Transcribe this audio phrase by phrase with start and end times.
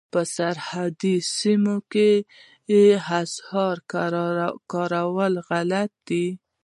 [0.13, 2.09] په سرحدي سیمو کې
[3.21, 3.77] اسعار
[4.71, 6.27] کارول غلط دي.